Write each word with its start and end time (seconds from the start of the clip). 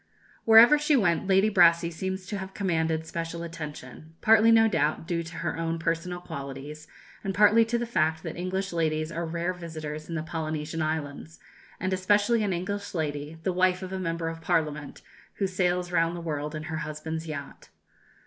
]Wherever 0.45 0.79
she 0.79 0.95
went 0.95 1.27
Lady 1.27 1.47
Brassey 1.51 1.91
seems 1.93 2.25
to 2.25 2.39
have 2.39 2.55
commanded 2.55 3.05
special 3.05 3.43
attention; 3.43 4.15
partly 4.19 4.49
no 4.49 4.67
doubt 4.67 5.05
due 5.07 5.21
to 5.21 5.35
her 5.35 5.59
own 5.59 5.77
personal 5.77 6.19
qualities, 6.19 6.87
and 7.23 7.35
partly 7.35 7.63
to 7.65 7.77
the 7.77 7.85
fact 7.85 8.23
that 8.23 8.35
English 8.35 8.73
ladies 8.73 9.11
are 9.11 9.27
rare 9.27 9.53
visitors 9.53 10.09
in 10.09 10.15
the 10.15 10.23
Polynesian 10.23 10.81
islands 10.81 11.39
and 11.79 11.93
especially 11.93 12.41
an 12.43 12.51
English 12.51 12.95
lady, 12.95 13.37
the 13.43 13.53
wife 13.53 13.83
of 13.83 13.93
a 13.93 13.99
member 13.99 14.27
of 14.27 14.41
parliament, 14.41 15.03
who 15.35 15.45
sails 15.45 15.91
round 15.91 16.15
the 16.15 16.19
world 16.19 16.55
in 16.55 16.63
her 16.63 16.77
husband's 16.77 17.27
yacht! 17.27 17.69